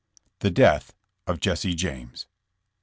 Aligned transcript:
THE 0.39 0.49
DEATH 0.49 0.95
OF 1.27 1.39
JESSE 1.39 1.75
JAMES. 1.75 2.25